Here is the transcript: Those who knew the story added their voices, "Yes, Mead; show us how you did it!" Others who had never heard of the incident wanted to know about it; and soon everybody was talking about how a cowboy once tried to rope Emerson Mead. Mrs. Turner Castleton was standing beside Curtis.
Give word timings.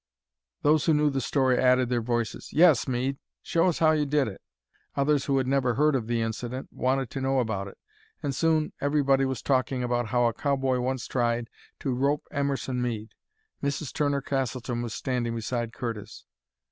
Those 0.63 0.85
who 0.85 0.95
knew 0.95 1.11
the 1.11 1.21
story 1.21 1.59
added 1.59 1.89
their 1.89 2.01
voices, 2.01 2.51
"Yes, 2.51 2.87
Mead; 2.87 3.19
show 3.43 3.67
us 3.67 3.77
how 3.77 3.91
you 3.91 4.07
did 4.07 4.27
it!" 4.27 4.41
Others 4.95 5.25
who 5.25 5.37
had 5.37 5.45
never 5.45 5.75
heard 5.75 5.93
of 5.95 6.07
the 6.07 6.21
incident 6.23 6.69
wanted 6.71 7.11
to 7.11 7.21
know 7.21 7.37
about 7.39 7.67
it; 7.67 7.77
and 8.23 8.33
soon 8.33 8.73
everybody 8.81 9.25
was 9.25 9.43
talking 9.43 9.83
about 9.83 10.07
how 10.07 10.25
a 10.25 10.33
cowboy 10.33 10.79
once 10.79 11.05
tried 11.07 11.51
to 11.81 11.93
rope 11.93 12.27
Emerson 12.31 12.81
Mead. 12.81 13.11
Mrs. 13.61 13.93
Turner 13.93 14.21
Castleton 14.21 14.81
was 14.81 14.95
standing 14.95 15.35
beside 15.35 15.71
Curtis. 15.71 16.25